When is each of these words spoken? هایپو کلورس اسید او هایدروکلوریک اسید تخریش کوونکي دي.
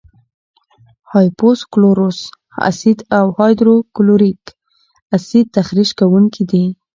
هایپو 1.11 1.49
کلورس 1.73 2.19
اسید 2.69 2.99
او 3.17 3.25
هایدروکلوریک 3.37 4.43
اسید 5.15 5.45
تخریش 5.57 5.89
کوونکي 5.99 6.43
دي. 6.51 6.63